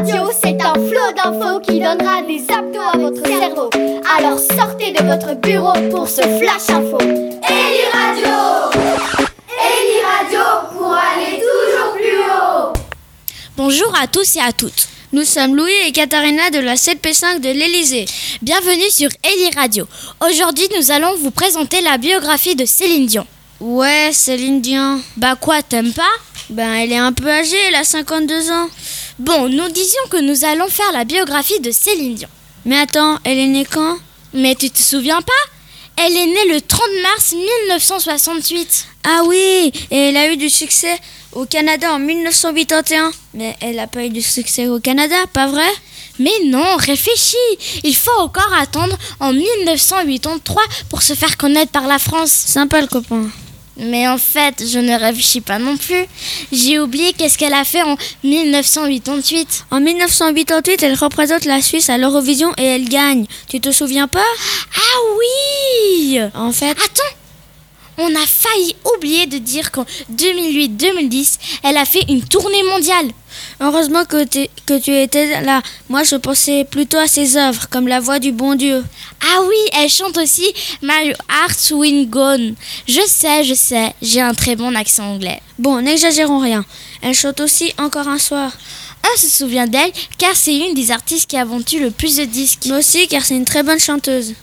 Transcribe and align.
Radio, 0.00 0.30
c'est 0.42 0.56
un 0.62 0.72
flot 0.72 1.12
d'infos 1.14 1.60
qui 1.60 1.78
donnera 1.78 2.22
des 2.22 2.42
abdos 2.50 2.80
à 2.80 2.96
votre 2.96 3.26
cerveau. 3.26 3.68
Alors 4.16 4.38
sortez 4.38 4.92
de 4.92 5.04
votre 5.04 5.34
bureau 5.34 5.74
pour 5.90 6.08
ce 6.08 6.22
flash 6.22 6.70
info. 6.70 6.96
Eli 7.02 7.84
Radio 7.92 8.80
Eli 9.60 10.00
Radio 10.02 10.40
pour 10.72 10.94
aller 10.94 11.38
toujours 11.38 11.92
plus 11.96 12.18
haut 12.18 12.72
Bonjour 13.58 13.92
à 14.00 14.06
tous 14.06 14.36
et 14.36 14.40
à 14.40 14.52
toutes. 14.52 14.88
Nous 15.12 15.24
sommes 15.24 15.54
Louis 15.54 15.70
et 15.86 15.92
Katharina 15.92 16.48
de 16.48 16.60
la 16.60 16.76
7P5 16.76 17.40
de 17.40 17.50
l'Elysée. 17.50 18.06
Bienvenue 18.40 18.88
sur 18.88 19.10
Eli 19.22 19.50
Radio. 19.54 19.86
Aujourd'hui, 20.26 20.66
nous 20.78 20.90
allons 20.90 21.14
vous 21.16 21.30
présenter 21.30 21.82
la 21.82 21.98
biographie 21.98 22.56
de 22.56 22.64
Céline 22.64 23.04
Dion. 23.04 23.26
Ouais, 23.60 24.08
Céline 24.14 24.62
Dion. 24.62 25.02
Bah 25.18 25.36
quoi, 25.38 25.62
t'aimes 25.62 25.92
pas? 25.92 26.14
Ben, 26.48 26.72
elle 26.72 26.92
est 26.92 26.96
un 26.96 27.12
peu 27.12 27.28
âgée, 27.28 27.58
elle 27.68 27.74
a 27.74 27.84
52 27.84 28.50
ans. 28.50 28.68
Bon, 29.20 29.50
nous 29.50 29.68
disions 29.68 30.00
que 30.08 30.16
nous 30.16 30.46
allons 30.46 30.68
faire 30.68 30.90
la 30.92 31.04
biographie 31.04 31.60
de 31.60 31.70
Céline 31.70 32.14
Dion. 32.14 32.28
Mais 32.64 32.78
attends, 32.78 33.18
elle 33.24 33.36
est 33.36 33.48
née 33.48 33.66
quand? 33.66 33.98
Mais 34.32 34.54
tu 34.54 34.70
te 34.70 34.78
souviens 34.78 35.20
pas? 35.20 36.02
Elle 36.02 36.16
est 36.16 36.24
née 36.24 36.54
le 36.54 36.58
30 36.62 36.80
mars 37.02 37.32
1968. 37.34 38.86
Ah 39.04 39.20
oui, 39.26 39.72
et 39.90 40.08
elle 40.08 40.16
a 40.16 40.32
eu 40.32 40.38
du 40.38 40.48
succès 40.48 40.98
au 41.32 41.44
Canada 41.44 41.92
en 41.92 41.98
1981. 41.98 43.10
Mais 43.34 43.54
elle 43.60 43.76
n'a 43.76 43.86
pas 43.86 44.06
eu 44.06 44.08
du 44.08 44.22
succès 44.22 44.68
au 44.68 44.80
Canada, 44.80 45.16
pas 45.34 45.48
vrai? 45.48 45.68
Mais 46.18 46.32
non, 46.46 46.76
réfléchis 46.78 47.36
Il 47.84 47.94
faut 47.94 48.18
encore 48.20 48.54
attendre 48.58 48.96
en 49.20 49.34
1983 49.34 50.62
pour 50.88 51.02
se 51.02 51.12
faire 51.12 51.36
connaître 51.36 51.72
par 51.72 51.86
la 51.86 51.98
France. 51.98 52.30
Sympa 52.30 52.80
le 52.80 52.86
copain. 52.86 53.28
Mais 53.80 54.06
en 54.06 54.18
fait, 54.18 54.62
je 54.66 54.78
ne 54.78 54.98
réfléchis 54.98 55.40
pas 55.40 55.58
non 55.58 55.76
plus. 55.76 56.04
J'ai 56.52 56.78
oublié 56.78 57.12
qu'est-ce 57.14 57.38
qu'elle 57.38 57.54
a 57.54 57.64
fait 57.64 57.82
en 57.82 57.96
1988. 58.24 59.64
En 59.70 59.80
1988, 59.80 60.82
elle 60.82 60.94
représente 60.94 61.44
la 61.46 61.62
Suisse 61.62 61.88
à 61.88 61.96
l'Eurovision 61.96 62.52
et 62.58 62.64
elle 62.64 62.88
gagne. 62.88 63.26
Tu 63.48 63.60
te 63.60 63.72
souviens 63.72 64.08
pas? 64.08 64.20
Ah 64.76 64.98
oui 65.18 66.20
En 66.34 66.52
fait, 66.52 66.70
Attends 66.70 67.16
On 67.98 68.14
a 68.14 68.26
failli 68.26 68.76
oublier 68.94 69.26
de 69.26 69.38
dire 69.38 69.70
qu'en 69.70 69.84
2008-2010, 70.12 71.38
elle 71.62 71.76
a 71.76 71.84
fait 71.84 72.04
une 72.08 72.22
tournée 72.22 72.62
mondiale. 72.64 73.10
Heureusement 73.60 74.04
que, 74.04 74.24
tu 74.24 74.92
étais 74.94 75.42
là. 75.42 75.62
Moi, 75.88 76.02
je 76.02 76.16
pensais 76.16 76.64
plutôt 76.64 76.98
à 76.98 77.06
ses 77.06 77.36
œuvres, 77.36 77.68
comme 77.68 77.88
La 77.88 78.00
Voix 78.00 78.18
du 78.18 78.32
Bon 78.32 78.54
Dieu. 78.54 78.84
Ah 79.22 79.40
oui, 79.42 79.56
elle 79.72 79.88
chante 79.88 80.18
aussi 80.18 80.52
My 80.82 81.12
Heart 81.28 81.72
Will 81.72 82.08
Gone. 82.08 82.54
Je 82.86 83.00
sais, 83.06 83.44
je 83.44 83.54
sais, 83.54 83.94
j'ai 84.02 84.20
un 84.20 84.34
très 84.34 84.56
bon 84.56 84.74
accent 84.74 85.04
anglais. 85.14 85.40
Bon, 85.58 85.80
n'exagérons 85.80 86.40
rien. 86.40 86.64
Elle 87.02 87.14
chante 87.14 87.40
aussi 87.40 87.72
Encore 87.78 88.08
un 88.08 88.18
soir. 88.18 88.52
On 89.02 89.18
se 89.18 89.28
souvient 89.28 89.66
d'elle 89.66 89.92
car 90.18 90.36
c'est 90.36 90.56
une 90.56 90.74
des 90.74 90.90
artistes 90.90 91.28
qui 91.28 91.36
a 91.36 91.44
vendu 91.44 91.80
le 91.80 91.90
plus 91.90 92.16
de 92.16 92.24
disques. 92.24 92.66
Mais 92.66 92.78
aussi 92.78 93.08
car 93.08 93.24
c'est 93.24 93.36
une 93.36 93.44
très 93.44 93.62
bonne 93.62 93.78
chanteuse. 93.78 94.34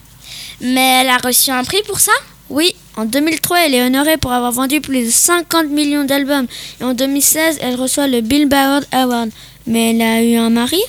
Mais 0.61 1.02
elle 1.02 1.09
a 1.09 1.17
reçu 1.17 1.52
un 1.52 1.64
prix 1.64 1.84
pour 1.88 2.00
ça? 2.00 2.11
Oui, 2.50 2.73
en 2.95 3.06
2003, 3.06 3.66
elle 3.66 3.76
est 3.76 3.86
honorée 3.86 4.17
pour 4.17 4.31
avoir 4.31 4.52
vendu 4.52 4.80
plus 4.81 5.06
de 5.06 5.12
50 5.12 5.67
millions 5.67 6.06
d'albums. 6.06 6.48
Et 6.80 6.84
en 6.84 6.94
2016, 6.94 7.59
elle 7.62 7.76
reçoit 7.76 8.08
le 8.08 8.22
Billboard 8.22 8.86
Award. 8.92 9.30
Mais 9.66 9.92
elle 9.92 10.02
a 10.02 10.23
eu 10.23 10.36
un 10.36 10.50
mari? 10.50 10.81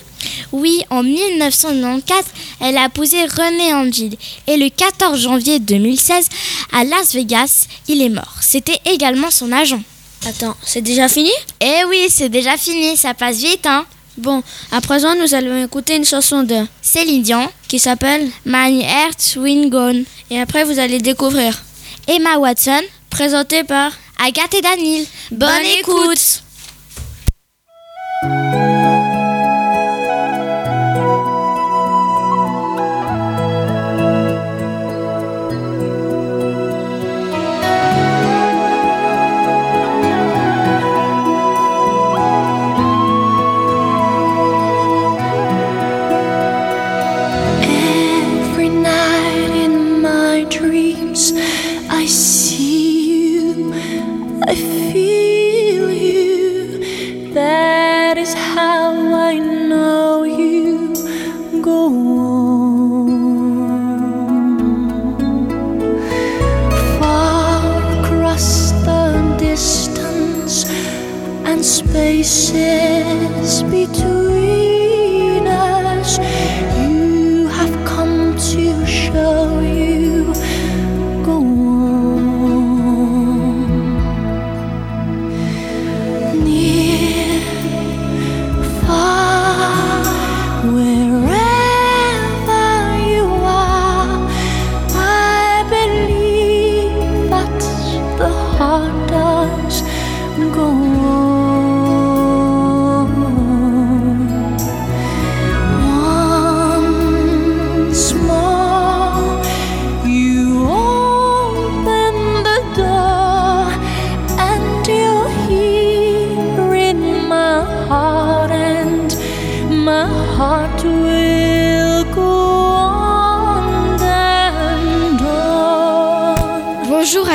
Oui, 0.52 0.82
en 0.90 1.02
1994, 1.02 2.24
elle 2.60 2.76
a 2.78 2.86
épousé 2.86 3.24
René 3.24 3.74
Angel. 3.74 4.16
Et 4.46 4.56
le 4.56 4.68
14 4.68 5.20
janvier 5.20 5.58
2016, 5.58 6.28
à 6.72 6.84
Las 6.84 7.12
Vegas, 7.12 7.66
il 7.88 8.02
est 8.02 8.08
mort. 8.08 8.36
C'était 8.40 8.78
également 8.84 9.30
son 9.30 9.50
agent. 9.50 9.82
Attends, 10.26 10.56
c'est 10.64 10.82
déjà 10.82 11.08
fini? 11.08 11.30
Eh 11.60 11.84
oui, 11.88 12.06
c'est 12.08 12.28
déjà 12.28 12.56
fini, 12.56 12.96
ça 12.96 13.14
passe 13.14 13.38
vite, 13.38 13.66
hein 13.66 13.84
Bon, 14.18 14.42
à 14.72 14.80
présent, 14.80 15.14
nous 15.14 15.32
allons 15.32 15.64
écouter 15.64 15.94
une 15.94 16.04
chanson 16.04 16.42
de 16.42 16.56
Céline 16.82 17.22
Dion, 17.22 17.48
qui 17.68 17.78
s'appelle 17.78 18.28
My 18.44 18.82
Heart 18.82 19.36
Will 19.36 19.70
Gone. 19.70 20.02
Et 20.28 20.40
après, 20.40 20.64
vous 20.64 20.80
allez 20.80 20.98
découvrir. 20.98 21.62
Emma 22.08 22.36
Watson, 22.38 22.82
Présenté 23.10 23.62
par 23.62 23.92
Agathe 24.18 24.54
et 24.54 24.60
Daniel. 24.60 25.06
Bonne, 25.30 25.48
Bonne 25.48 25.66
écoute. 25.78 26.42
Spaces 72.08 73.62
between. 73.64 74.17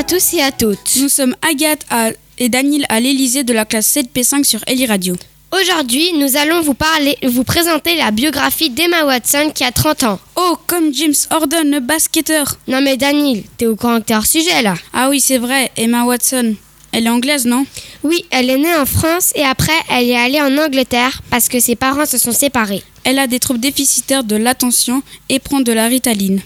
À 0.03 0.05
tous 0.05 0.33
et 0.33 0.41
à 0.41 0.51
toutes. 0.51 0.95
Nous 0.97 1.07
sommes 1.09 1.35
Agathe 1.47 1.85
à- 1.89 2.09
et 2.37 2.49
Daniel 2.49 2.85
à 2.89 2.99
l'Elysée 2.99 3.43
de 3.43 3.53
la 3.53 3.63
classe 3.63 3.87
7P5 3.87 4.43
sur 4.43 4.59
Eli 4.67 4.85
Radio. 4.85 5.15
Aujourd'hui, 5.51 6.11
nous 6.17 6.35
allons 6.35 6.61
vous 6.61 6.73
parler, 6.73 7.15
vous 7.23 7.43
présenter 7.43 7.95
la 7.95 8.11
biographie 8.11 8.69
d'Emma 8.71 9.05
Watson 9.05 9.51
qui 9.53 9.63
a 9.63 9.71
30 9.71 10.03
ans. 10.03 10.19
Oh, 10.35 10.57
comme 10.67 10.93
James 10.93 11.13
Harden, 11.29 11.69
le 11.71 11.79
basketteur. 11.79 12.57
Non 12.67 12.81
mais 12.81 12.97
Daniel, 12.97 13.43
t'es 13.57 13.67
au 13.67 13.75
courant 13.75 13.99
que 14.01 14.05
t'es 14.07 14.15
hors 14.15 14.25
sujet 14.25 14.61
là 14.63 14.73
Ah 14.93 15.09
oui, 15.09 15.19
c'est 15.21 15.37
vrai, 15.37 15.71
Emma 15.77 16.03
Watson. 16.05 16.55
Elle 16.91 17.05
est 17.05 17.09
anglaise, 17.09 17.45
non? 17.45 17.65
Oui, 18.03 18.25
elle 18.31 18.49
est 18.49 18.57
née 18.57 18.75
en 18.75 18.85
France 18.85 19.31
et 19.35 19.43
après 19.43 19.71
elle 19.89 20.09
est 20.09 20.15
allée 20.17 20.41
en 20.41 20.57
Angleterre 20.57 21.21
parce 21.29 21.47
que 21.49 21.59
ses 21.59 21.75
parents 21.75 22.05
se 22.05 22.17
sont 22.17 22.31
séparés. 22.33 22.83
Elle 23.03 23.19
a 23.19 23.27
des 23.27 23.39
troubles 23.39 23.59
déficitaires 23.59 24.23
de 24.23 24.35
l'attention 24.35 25.01
et 25.29 25.39
prend 25.39 25.61
de 25.61 25.71
la 25.71 25.87
ritaline. 25.87 26.41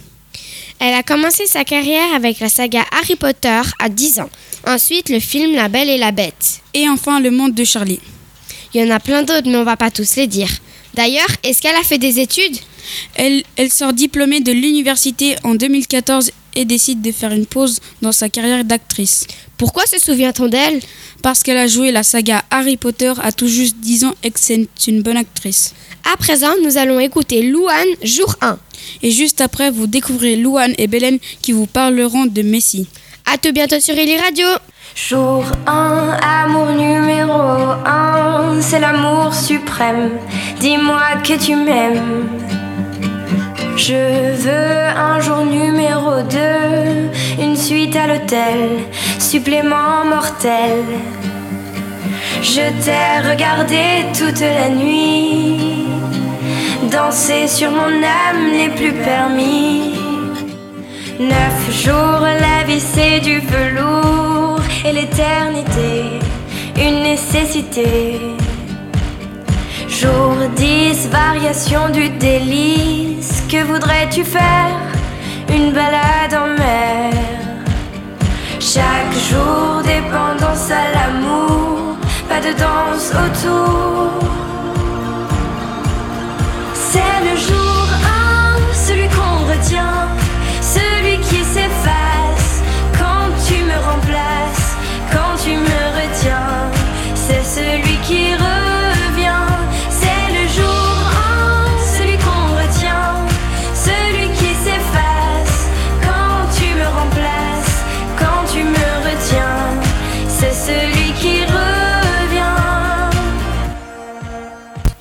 Elle 0.80 0.94
a 0.94 1.02
commencé 1.02 1.48
sa 1.48 1.64
carrière 1.64 2.14
avec 2.14 2.40
la 2.40 2.50
saga 2.50 2.84
Harry 2.92 3.16
Potter 3.16 3.62
à 3.80 3.90
10 3.90 4.20
ans. 4.20 4.30
Ensuite, 4.68 5.10
le 5.10 5.20
film 5.20 5.56
La 5.56 5.70
Belle 5.70 5.90
et 5.90 5.98
la 5.98 6.12
Bête. 6.12 6.62
Et 6.74 6.88
enfin, 6.88 7.20
le 7.20 7.32
monde 7.32 7.56
de 7.56 7.64
Charlie. 7.64 8.00
Il 8.74 8.82
y 8.82 8.84
en 8.84 8.96
a 8.96 9.00
plein 9.00 9.24
d'autres, 9.24 9.50
mais 9.50 9.58
on 9.58 9.64
va 9.64 9.76
pas 9.76 9.90
tous 9.90 10.16
les 10.18 10.28
dire. 10.28 10.50
D'ailleurs, 10.94 11.30
est-ce 11.44 11.62
qu'elle 11.62 11.76
a 11.76 11.84
fait 11.84 11.98
des 11.98 12.20
études? 12.20 12.58
Elle, 13.16 13.44
elle 13.56 13.72
sort 13.72 13.94
diplômée 13.94 14.40
de 14.40 14.52
l'université 14.52 15.36
en 15.44 15.56
2014 15.56 16.32
et 16.56 16.66
décide 16.66 17.02
de 17.02 17.12
faire 17.12 17.32
une 17.32 17.46
pause 17.46 17.80
dans 18.02 18.12
sa 18.12 18.30
carrière 18.30 18.64
d'actrice. 18.64 19.26
Pourquoi 19.58 19.86
se 19.86 20.00
souvient-on 20.00 20.48
d'elle? 20.48 20.80
Parce 21.24 21.42
qu'elle 21.42 21.58
a 21.58 21.68
joué 21.68 21.92
la 21.92 22.04
saga 22.04 22.44
Harry 22.52 22.78
Potter 22.78 23.14
à 23.22 23.32
tout 23.32 23.48
juste 23.48 23.78
10 23.78 24.06
ans 24.06 24.14
et 24.24 24.32
que 24.32 24.40
c'est 24.40 24.68
une 24.88 25.02
bonne 25.02 25.18
actrice. 25.18 25.74
À 26.14 26.16
présent, 26.16 26.54
nous 26.64 26.78
allons 26.78 27.00
écouter 27.00 27.42
Louane, 27.42 27.88
jour 28.04 28.36
1. 28.42 28.58
Et 29.02 29.12
juste 29.12 29.42
après, 29.42 29.72
vous 29.72 29.88
découvrez 29.88 30.36
Louane 30.36 30.74
et 30.78 30.88
Belen 30.88 31.18
qui 31.42 31.52
vous 31.52 31.66
parleront 31.66 32.26
de 32.26 32.42
Messi. 32.44 32.88
À 33.26 33.38
tout 33.38 33.52
bientôt 33.52 33.80
sur 33.80 33.98
Eli 33.98 34.18
Radio. 34.18 34.46
Jour 34.96 35.44
1, 35.68 36.18
amour 36.22 36.68
numéro 36.72 37.32
1, 37.86 38.62
c'est 38.62 38.80
l'amour 38.80 39.34
suprême, 39.34 40.12
dis-moi 40.60 41.02
que 41.24 41.34
tu 41.34 41.56
m'aimes. 41.56 42.28
Je 43.76 43.94
veux 43.94 44.88
un 44.98 45.20
jour 45.20 45.46
numéro 45.46 46.22
2, 46.24 47.44
une 47.44 47.56
suite 47.56 47.96
à 47.96 48.08
l'hôtel, 48.08 48.80
supplément 49.28 50.06
mortel. 50.06 50.86
Je 52.42 52.66
t'ai 52.84 53.30
regardé 53.30 54.06
toute 54.18 54.40
la 54.40 54.70
nuit, 54.70 55.86
danser 56.90 57.46
sur 57.48 57.70
mon 57.72 57.94
âme 58.26 58.44
n'est 58.54 58.74
plus 58.80 58.94
permis. 58.94 59.96
Neuf 61.20 61.60
jours, 61.84 62.26
la 62.46 62.64
vie 62.68 62.80
c'est 62.80 63.20
du 63.20 63.40
velours 63.40 64.62
et 64.86 64.94
l'éternité, 64.94 65.94
une 66.78 67.04
nécessité. 67.04 67.86
Jour 69.90 70.36
10, 70.56 71.10
variation 71.10 71.90
du 71.90 72.08
délice. 72.10 73.44
Que 73.52 73.62
voudrais-tu 73.64 74.24
faire? 74.24 74.80
Une 75.50 75.74
balade 75.74 76.34
en 76.34 76.48
mer. 76.64 77.37
Chaque 78.78 79.18
jour, 79.32 79.82
dépendance 79.82 80.70
à 80.70 80.86
l'amour. 80.94 81.96
Pas 82.30 82.42
de 82.48 82.54
danse 82.64 83.10
autour. 83.24 84.12
C'est 86.76 87.20
le 87.28 87.36
jour 87.48 87.86
1, 88.24 88.27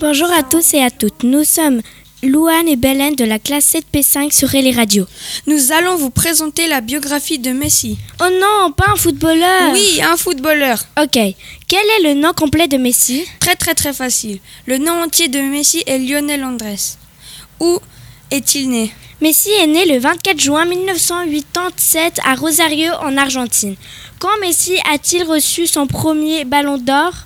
Bonjour 0.08 0.30
à 0.30 0.44
tous 0.44 0.74
et 0.74 0.84
à 0.84 0.90
toutes. 0.92 1.24
Nous 1.24 1.42
sommes 1.42 1.82
Louane 2.22 2.68
et 2.68 2.76
Belen 2.76 3.16
de 3.16 3.24
la 3.24 3.40
classe 3.40 3.74
7P5 3.74 4.30
sur 4.30 4.48
les 4.52 4.70
radios. 4.70 5.08
Nous 5.48 5.72
allons 5.72 5.96
vous 5.96 6.10
présenter 6.10 6.68
la 6.68 6.80
biographie 6.80 7.40
de 7.40 7.50
Messi. 7.50 7.98
Oh 8.20 8.28
non, 8.40 8.70
pas 8.70 8.92
un 8.92 8.94
footballeur 8.94 9.72
Oui, 9.72 10.00
un 10.00 10.16
footballeur. 10.16 10.78
Ok. 11.02 11.18
Quel 11.66 11.86
est 11.98 12.02
le 12.04 12.14
nom 12.20 12.32
complet 12.34 12.68
de 12.68 12.76
Messi? 12.76 13.24
Très 13.40 13.56
très 13.56 13.74
très 13.74 13.92
facile. 13.92 14.38
Le 14.66 14.78
nom 14.78 14.92
entier 14.92 15.26
de 15.26 15.40
Messi 15.40 15.82
est 15.88 15.98
Lionel 15.98 16.44
Andrés. 16.44 16.94
Où 17.58 17.80
est-il 18.30 18.70
né? 18.70 18.92
Messi 19.20 19.50
est 19.60 19.66
né 19.66 19.86
le 19.86 19.98
24 19.98 20.38
juin 20.38 20.66
1987 20.66 22.20
à 22.24 22.36
Rosario 22.36 22.92
en 23.00 23.16
Argentine. 23.16 23.74
Quand 24.20 24.38
Messi 24.40 24.78
a-t-il 24.88 25.24
reçu 25.24 25.66
son 25.66 25.88
premier 25.88 26.44
ballon 26.44 26.78
d'or? 26.78 27.25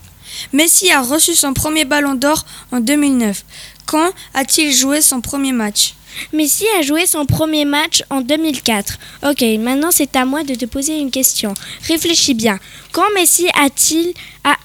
Messi 0.52 0.90
a 0.90 1.00
reçu 1.02 1.34
son 1.34 1.54
premier 1.54 1.84
ballon 1.84 2.14
d'or 2.14 2.44
en 2.72 2.80
2009. 2.80 3.44
Quand 3.86 4.10
a-t-il 4.34 4.72
joué 4.72 5.00
son 5.02 5.20
premier 5.20 5.52
match? 5.52 5.94
Messi 6.32 6.64
a 6.78 6.82
joué 6.82 7.06
son 7.06 7.24
premier 7.24 7.64
match 7.64 8.02
en 8.10 8.20
2004. 8.20 8.98
Ok, 9.30 9.42
maintenant 9.60 9.90
c'est 9.92 10.14
à 10.16 10.24
moi 10.24 10.42
de 10.42 10.54
te 10.54 10.64
poser 10.64 10.98
une 10.98 11.10
question. 11.10 11.54
Réfléchis 11.86 12.34
bien. 12.34 12.58
Quand 12.92 13.08
Messi 13.14 13.46
a-t-il 13.54 14.12
a, 14.44 14.56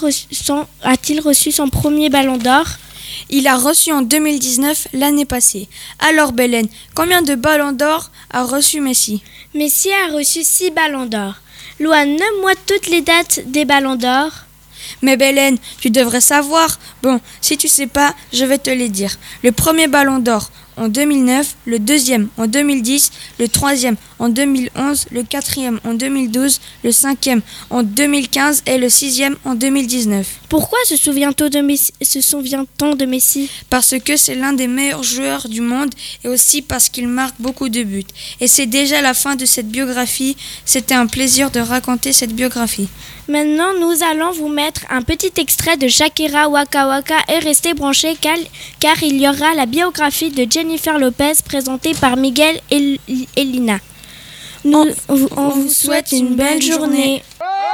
reçu, 0.00 0.26
son- 0.32 0.66
a-t-il 0.82 1.20
reçu 1.20 1.52
son 1.52 1.68
premier 1.68 2.08
ballon 2.08 2.38
d'or? 2.38 2.64
Il 3.30 3.46
a 3.46 3.56
reçu 3.56 3.92
en 3.92 4.02
2019 4.02 4.88
l'année 4.92 5.24
passée. 5.26 5.68
Alors 5.98 6.32
Belen, 6.32 6.66
combien 6.94 7.22
de 7.22 7.34
ballons 7.34 7.72
d'or 7.72 8.10
a 8.30 8.44
reçu 8.44 8.80
Messi? 8.80 9.22
Messi 9.54 9.90
a 9.92 10.12
reçu 10.14 10.42
6 10.42 10.70
ballons 10.70 11.06
d'or. 11.06 11.34
Loa, 11.80 12.04
nomme-moi 12.06 12.52
toutes 12.66 12.86
les 12.88 13.02
dates 13.02 13.40
des 13.46 13.64
ballons 13.64 13.96
d'or. 13.96 14.30
Mais 15.02 15.16
Belen, 15.16 15.56
tu 15.80 15.90
devrais 15.90 16.20
savoir. 16.20 16.78
Bon, 17.02 17.20
si 17.40 17.56
tu 17.56 17.68
sais 17.68 17.86
pas, 17.86 18.14
je 18.32 18.44
vais 18.44 18.58
te 18.58 18.70
les 18.70 18.88
dire. 18.88 19.18
Le 19.42 19.52
premier 19.52 19.88
ballon 19.88 20.18
d'or 20.18 20.50
en 20.76 20.88
2009, 20.88 21.56
le 21.66 21.78
deuxième 21.78 22.28
en 22.36 22.46
2010, 22.46 23.10
le 23.38 23.48
troisième 23.48 23.96
en 24.18 24.28
2011, 24.28 25.06
le 25.10 25.22
quatrième 25.22 25.80
en 25.84 25.94
2012, 25.94 26.60
le 26.82 26.92
cinquième 26.92 27.42
en 27.70 27.82
2015 27.82 28.62
et 28.66 28.78
le 28.78 28.88
sixième 28.88 29.36
en 29.44 29.54
2019. 29.54 30.26
Pourquoi 30.48 30.78
se 30.86 30.96
souvient-on 30.96 31.48
de 31.48 31.60
Messi, 31.60 31.92
se 32.02 32.20
souvient-on 32.20 32.94
de 32.94 33.04
Messi? 33.04 33.50
Parce 33.70 33.94
que 34.04 34.16
c'est 34.16 34.34
l'un 34.34 34.52
des 34.52 34.66
meilleurs 34.66 35.02
joueurs 35.02 35.48
du 35.48 35.60
monde 35.60 35.94
et 36.24 36.28
aussi 36.28 36.62
parce 36.62 36.88
qu'il 36.88 37.08
marque 37.08 37.36
beaucoup 37.38 37.68
de 37.68 37.82
buts. 37.82 38.04
Et 38.40 38.48
c'est 38.48 38.66
déjà 38.66 39.00
la 39.00 39.14
fin 39.14 39.36
de 39.36 39.46
cette 39.46 39.68
biographie. 39.68 40.36
C'était 40.64 40.94
un 40.94 41.06
plaisir 41.06 41.50
de 41.50 41.60
raconter 41.60 42.12
cette 42.12 42.34
biographie. 42.34 42.88
Maintenant, 43.26 43.72
nous 43.80 44.02
allons 44.02 44.32
vous 44.32 44.48
mettre 44.48 44.82
un 44.90 45.00
petit 45.00 45.32
extrait 45.38 45.78
de 45.78 45.88
Shakira 45.88 46.48
Waka 46.48 46.86
Waka 46.86 47.16
et 47.28 47.38
restez 47.38 47.72
branchés 47.72 48.16
car, 48.20 49.02
il 49.02 49.20
y 49.20 49.26
aura 49.26 49.54
la 49.54 49.66
biographie 49.66 50.30
de 50.30 50.50
Jennifer 50.50 50.98
Lopez 50.98 51.32
présentée 51.44 51.94
par 51.94 52.16
Miguel 52.16 52.60
et, 52.70 53.00
et 53.36 53.44
Lina. 53.44 53.78
Nous, 54.64 54.86
on, 55.08 55.48
vous 55.48 55.68
souhaite 55.68 56.12
une 56.12 56.36
belle 56.36 56.62
journée. 56.62 57.22
You're 57.40 57.73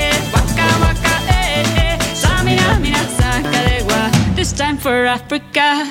time 4.49 4.75
for 4.75 5.05
Africa. 5.05 5.85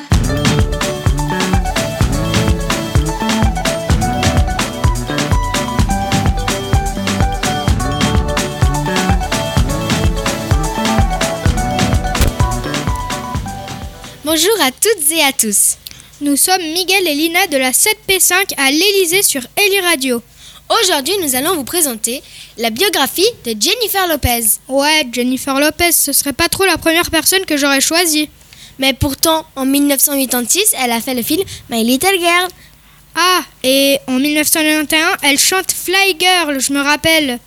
Bonjour 14.24 14.50
à 14.60 14.72
toutes 14.72 15.12
et 15.12 15.22
à 15.22 15.32
tous. 15.32 15.76
Nous 16.20 16.36
sommes 16.36 16.60
Miguel 16.60 17.06
et 17.06 17.14
Lina 17.14 17.46
de 17.46 17.56
la 17.56 17.70
7P5 17.70 18.54
à 18.56 18.72
l'Elysée 18.72 19.22
sur 19.22 19.42
Eli 19.56 19.80
Radio. 19.80 20.20
Aujourd'hui, 20.82 21.14
nous 21.22 21.36
allons 21.36 21.54
vous 21.54 21.64
présenter 21.64 22.20
la 22.58 22.70
biographie 22.70 23.30
de 23.44 23.54
Jennifer 23.60 24.08
Lopez. 24.08 24.58
Ouais, 24.68 25.06
Jennifer 25.12 25.60
Lopez, 25.60 25.92
ce 25.92 26.12
serait 26.12 26.32
pas 26.32 26.48
trop 26.48 26.64
la 26.64 26.78
première 26.78 27.10
personne 27.10 27.44
que 27.44 27.56
j'aurais 27.56 27.80
choisie. 27.80 28.28
Mais 28.80 28.94
pourtant, 28.94 29.44
en 29.56 29.66
1986, 29.66 30.74
elle 30.82 30.90
a 30.90 31.02
fait 31.02 31.12
le 31.12 31.22
film 31.22 31.42
My 31.68 31.84
Little 31.84 32.18
Girl. 32.18 32.48
Ah, 33.14 33.42
et 33.62 33.98
en 34.06 34.18
1991, 34.18 35.18
elle 35.22 35.38
chante 35.38 35.70
Fly 35.70 36.16
Girl, 36.18 36.58
je 36.58 36.72
me 36.72 36.80
rappelle. 36.80 37.38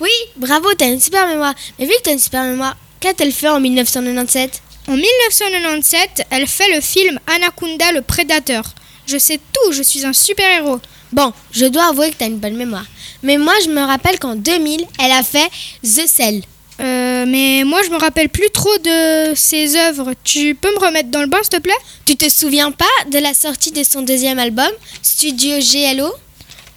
Oui, 0.00 0.10
bravo, 0.36 0.66
t'as 0.76 0.88
une 0.88 1.00
super 1.00 1.28
mémoire. 1.28 1.54
Mais 1.78 1.86
vu 1.86 1.92
que 1.92 2.02
t'as 2.02 2.12
une 2.12 2.18
super 2.18 2.42
mémoire, 2.42 2.76
qu'a-t-elle 2.98 3.32
fait 3.32 3.48
en 3.48 3.60
1997 3.60 4.62
En 4.88 4.96
1997, 4.96 6.24
elle 6.28 6.48
fait 6.48 6.74
le 6.74 6.80
film 6.80 7.20
Anaconda 7.28 7.92
le 7.92 8.02
Prédateur. 8.02 8.64
Je 9.06 9.16
sais 9.16 9.38
tout, 9.38 9.70
je 9.70 9.84
suis 9.84 10.04
un 10.04 10.12
super-héros. 10.12 10.80
Bon, 11.12 11.32
je 11.52 11.66
dois 11.66 11.90
avouer 11.90 12.10
que 12.10 12.16
t'as 12.16 12.26
une 12.26 12.38
bonne 12.38 12.56
mémoire. 12.56 12.86
Mais 13.22 13.36
moi, 13.36 13.54
je 13.64 13.70
me 13.70 13.82
rappelle 13.82 14.18
qu'en 14.18 14.34
2000, 14.34 14.84
elle 14.98 15.12
a 15.12 15.22
fait 15.22 15.48
The 15.84 16.08
Cell. 16.08 16.42
Euh, 16.80 17.26
mais 17.26 17.62
moi, 17.64 17.80
je 17.84 17.90
me 17.90 17.98
rappelle 17.98 18.28
plus 18.28 18.50
trop 18.50 18.76
de 18.78 19.34
ses 19.34 19.76
œuvres. 19.76 20.14
Tu 20.24 20.54
peux 20.54 20.72
me 20.74 20.78
remettre 20.78 21.10
dans 21.10 21.20
le 21.20 21.26
bain, 21.26 21.38
s'il 21.42 21.50
te 21.50 21.58
plaît? 21.60 21.72
Tu 22.06 22.16
te 22.16 22.28
souviens 22.28 22.72
pas 22.72 22.84
de 23.10 23.18
la 23.18 23.34
sortie 23.34 23.70
de 23.70 23.82
son 23.82 24.02
deuxième 24.02 24.38
album, 24.38 24.70
Studio 25.02 25.58
GLO 25.58 26.10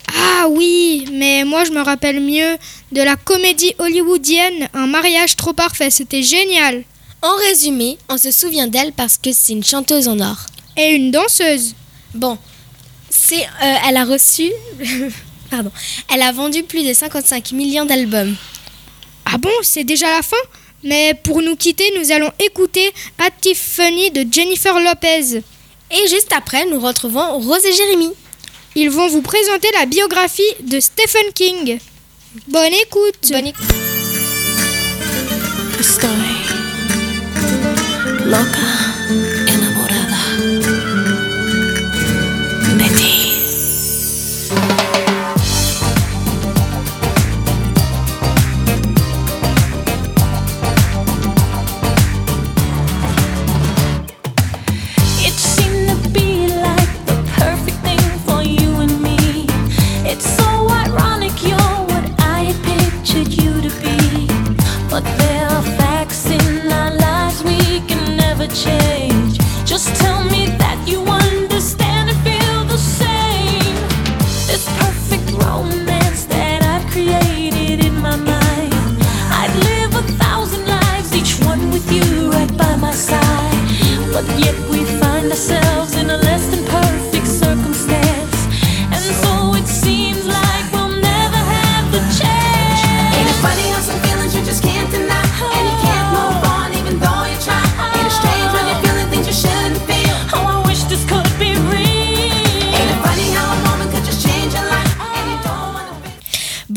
Ah 0.10 0.48
oui, 0.50 1.05
mais 1.13 1.45
moi 1.45 1.63
je 1.63 1.72
me 1.72 1.81
rappelle 1.81 2.19
mieux 2.19 2.57
de 2.91 3.01
la 3.01 3.15
comédie 3.15 3.74
hollywoodienne 3.79 4.67
Un 4.74 4.88
mariage 4.88 5.36
trop 5.36 5.53
parfait, 5.53 5.89
c'était 5.89 6.22
génial. 6.22 6.83
En 7.22 7.36
résumé, 7.48 7.98
on 8.10 8.17
se 8.17 8.31
souvient 8.31 8.67
d'elle 8.67 8.91
parce 8.91 9.17
que 9.17 9.31
c'est 9.31 9.53
une 9.53 9.63
chanteuse 9.63 10.10
en 10.10 10.19
or. 10.19 10.45
Et 10.75 10.95
une 10.95 11.12
danseuse. 11.12 11.74
Bon, 12.13 12.38
c'est, 13.10 13.43
euh, 13.43 13.75
elle 13.88 13.95
a 13.95 14.03
reçu, 14.03 14.51
pardon, 15.50 15.72
elle 16.13 16.22
a 16.22 16.31
vendu 16.33 16.63
plus 16.63 16.86
de 16.86 16.93
55 16.93 17.53
millions 17.53 17.86
d'albums. 17.86 18.36
Ah 19.33 19.39
bon, 19.39 19.49
c'est 19.63 19.83
déjà 19.83 20.05
la 20.15 20.21
fin? 20.21 20.37
Mais 20.83 21.15
pour 21.23 21.41
nous 21.41 21.55
quitter, 21.55 21.91
nous 21.97 22.11
allons 22.11 22.31
écouter 22.37 22.93
Active 23.17 23.57
Funny 23.57 24.11
de 24.11 24.31
Jennifer 24.31 24.79
Lopez. 24.79 25.41
Et 25.89 26.07
juste 26.07 26.31
après, 26.37 26.67
nous 26.67 26.79
retrouvons 26.79 27.39
Rose 27.39 27.65
et 27.65 27.73
Jérémy. 27.73 28.11
Ils 28.75 28.91
vont 28.91 29.07
vous 29.07 29.23
présenter 29.23 29.69
la 29.79 29.87
biographie 29.87 30.43
de 30.59 30.79
Stephen 30.79 31.33
King. 31.33 31.79
Bonne 32.47 32.73
écoute. 32.73 33.31
Bonne 33.31 33.47
écoute. 33.47 33.65
Estoy 35.79 36.07
loca, 38.25 38.92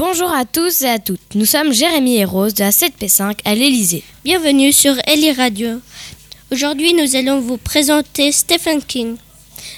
Bonjour 0.09 0.31
à 0.31 0.45
tous 0.45 0.83
et 0.83 0.89
à 0.89 1.01
toutes. 1.01 1.35
Nous 1.35 1.47
sommes 1.47 1.73
Jérémy 1.73 2.19
et 2.19 2.25
Rose 2.25 2.55
de 2.55 2.63
la 2.63 2.71
7P5 2.71 3.39
à 3.45 3.57
l'Elysée. 3.57 4.05
Bienvenue 4.25 4.73
sur 4.73 4.95
Ellie 5.05 5.33
Radio. 5.33 5.81
Aujourd'hui, 6.53 6.95
nous 6.95 7.17
allons 7.17 7.41
vous 7.41 7.57
présenter 7.57 8.31
Stephen 8.31 8.81
King. 8.81 9.17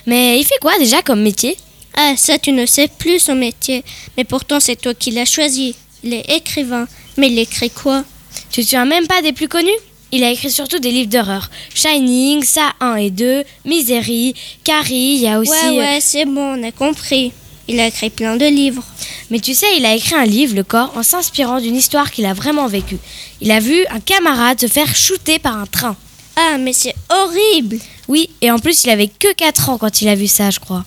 Mais 0.06 0.38
il 0.38 0.44
fait 0.44 0.58
quoi 0.60 0.78
déjà 0.78 1.00
comme 1.00 1.22
métier? 1.22 1.56
Ah, 1.96 2.12
ça, 2.18 2.38
tu 2.38 2.52
ne 2.52 2.66
sais 2.66 2.88
plus 2.88 3.20
son 3.20 3.36
métier. 3.36 3.82
Mais 4.18 4.24
pourtant, 4.24 4.60
c'est 4.60 4.76
toi 4.76 4.92
qui 4.92 5.12
l'as 5.12 5.24
choisi. 5.24 5.74
Il 6.04 6.12
est 6.12 6.30
écrivain. 6.30 6.86
Mais 7.16 7.28
il 7.28 7.38
écrit 7.38 7.70
quoi? 7.70 8.04
Tu 8.50 8.60
te 8.60 8.66
souviens 8.66 8.84
même 8.84 9.06
pas 9.06 9.22
des 9.22 9.32
plus 9.32 9.48
connus? 9.48 9.70
Il 10.12 10.24
a 10.24 10.30
écrit 10.30 10.50
surtout 10.50 10.78
des 10.78 10.90
livres 10.90 11.10
d'horreur. 11.10 11.50
Shining, 11.74 12.42
Ça 12.42 12.74
1 12.80 12.96
et 12.96 13.10
2, 13.10 13.44
Misery, 13.64 14.34
Carrie, 14.62 14.94
il 14.94 15.22
y 15.22 15.26
a 15.26 15.40
aussi... 15.40 15.50
Ouais, 15.52 15.68
euh, 15.68 15.78
ouais, 15.78 15.98
c'est 16.02 16.26
bon, 16.26 16.58
on 16.58 16.62
a 16.64 16.70
compris. 16.70 17.32
Il 17.68 17.78
a 17.80 17.86
écrit 17.86 18.08
plein 18.08 18.36
de 18.36 18.46
livres. 18.46 18.82
Mais 19.30 19.40
tu 19.40 19.52
sais, 19.52 19.76
il 19.76 19.84
a 19.84 19.94
écrit 19.94 20.14
un 20.14 20.24
livre, 20.24 20.56
Le 20.56 20.64
Corps, 20.64 20.92
en 20.96 21.02
s'inspirant 21.02 21.60
d'une 21.60 21.76
histoire 21.76 22.10
qu'il 22.10 22.24
a 22.24 22.32
vraiment 22.32 22.66
vécue. 22.66 22.98
Il 23.42 23.50
a 23.50 23.60
vu 23.60 23.84
un 23.90 24.00
camarade 24.00 24.58
se 24.58 24.66
faire 24.66 24.96
shooter 24.96 25.38
par 25.38 25.56
un 25.56 25.66
train. 25.66 25.94
Ah, 26.36 26.56
mais 26.58 26.72
c'est 26.72 26.94
horrible 27.10 27.78
Oui, 28.08 28.30
et 28.40 28.50
en 28.50 28.58
plus, 28.58 28.84
il 28.84 28.90
avait 28.90 29.08
que 29.08 29.32
4 29.34 29.68
ans 29.68 29.78
quand 29.78 30.00
il 30.00 30.08
a 30.08 30.14
vu 30.14 30.28
ça, 30.28 30.50
je 30.50 30.60
crois. 30.60 30.84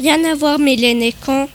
Rien 0.00 0.22
à 0.24 0.34
voir, 0.34 0.58
mais 0.58 0.74
il 0.74 0.84
est 0.84 0.94
né 0.94 1.14
quand? 1.24 1.48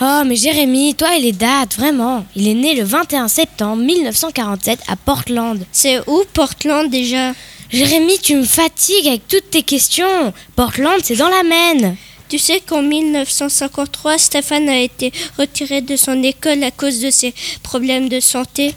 Oh, 0.00 0.22
mais 0.24 0.36
Jérémy, 0.36 0.94
toi 0.94 1.16
et 1.16 1.20
les 1.20 1.32
dates, 1.32 1.74
vraiment. 1.76 2.24
Il 2.36 2.46
est 2.46 2.54
né 2.54 2.74
le 2.74 2.84
21 2.84 3.26
septembre 3.26 3.82
1947 3.82 4.78
à 4.86 4.94
Portland. 4.94 5.66
C'est 5.72 5.98
où 6.06 6.22
Portland 6.32 6.88
déjà? 6.88 7.32
Jérémy, 7.70 8.18
tu 8.22 8.36
me 8.36 8.44
fatigues 8.44 9.08
avec 9.08 9.26
toutes 9.26 9.50
tes 9.50 9.62
questions. 9.62 10.32
Portland, 10.54 11.00
c'est 11.02 11.16
dans 11.16 11.28
la 11.28 11.42
Maine. 11.42 11.96
Tu 12.28 12.38
sais 12.38 12.60
qu'en 12.60 12.82
1953, 12.82 14.18
Stéphane 14.18 14.68
a 14.68 14.78
été 14.78 15.12
retiré 15.38 15.80
de 15.80 15.96
son 15.96 16.22
école 16.22 16.62
à 16.62 16.70
cause 16.70 17.00
de 17.00 17.10
ses 17.10 17.34
problèmes 17.62 18.10
de 18.10 18.20
santé? 18.20 18.74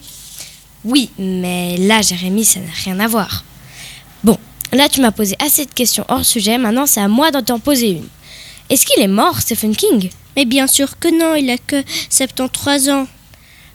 Oui, 0.86 1.10
mais 1.20 1.76
là, 1.78 2.02
Jérémy, 2.02 2.46
ça 2.46 2.62
n'a 2.62 2.72
rien 2.86 3.00
à 3.02 3.10
voir. 3.10 3.44
Bon, 4.24 4.38
là, 4.72 4.88
tu 4.88 5.02
m'as 5.02 5.12
posé 5.12 5.36
assez 5.46 5.66
de 5.66 5.74
questions 5.74 6.06
hors 6.08 6.24
sujet. 6.24 6.58
Maintenant, 6.58 6.86
c'est 6.86 7.02
à 7.02 7.10
moi 7.10 7.30
d'en 7.32 7.42
t'en 7.42 7.60
poser 7.60 7.90
une. 7.90 8.08
Est-ce 8.70 8.86
qu'il 8.86 9.04
est 9.04 9.10
mort, 9.10 9.42
Stephen 9.42 9.76
King? 9.76 10.10
Mais 10.38 10.46
bien 10.46 10.66
sûr 10.66 10.98
que 10.98 11.10
non, 11.10 11.36
il 11.36 11.50
a 11.50 11.58
que 11.58 11.84
73 12.10 12.88
ans. 12.90 13.08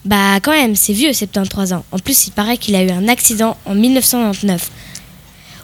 Bah, 0.06 0.40
quand 0.40 0.52
même, 0.52 0.74
c'est 0.74 0.94
vieux, 0.94 1.12
73 1.12 1.74
ans. 1.74 1.84
En 1.92 1.98
plus, 1.98 2.28
il 2.28 2.30
paraît 2.30 2.56
qu'il 2.56 2.76
a 2.76 2.82
eu 2.82 2.90
un 2.90 3.08
accident 3.08 3.58
en 3.66 3.74
1999. 3.74 4.70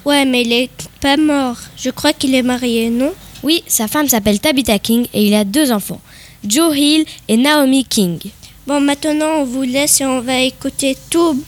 Ouais, 0.05 0.27
mais 0.27 0.43
il 0.43 0.53
est 0.53 0.71
pas 1.01 1.17
mort. 1.17 1.57
Je 1.79 1.89
crois 1.89 2.13
qu'il 2.13 2.35
est 2.35 2.43
marié, 2.43 2.91
non? 2.91 3.15
Oui, 3.43 3.63
sa 3.67 3.89
femme 3.89 4.09
s'appelle 4.09 4.41
Tabitha 4.41 4.79
King 4.79 5.07
et 5.13 5.27
il 5.27 5.35
a 5.35 5.45
deux 5.45 5.73
enfants, 5.73 6.01
Joe 6.47 6.77
Hill 6.77 7.05
et 7.29 7.37
Naomi 7.37 7.85
King. 7.85 8.19
Bon, 8.67 8.81
maintenant, 8.81 9.39
on 9.39 9.45
vous 9.45 9.63
laisse 9.63 10.01
et 10.01 10.07
on 10.07 10.21
va 10.21 10.41
écouter 10.41 10.97
tout 11.11 11.43